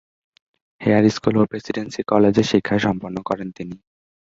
Hair 0.81 1.05
School 1.09 1.35
ও 1.37 1.43
Presidency 1.45 2.01
কলেজে 2.03 2.43
শিক্ষা 2.43 2.77
সম্পন্ন 2.79 3.17
করেন 3.29 3.47
তিনি। 3.51 3.75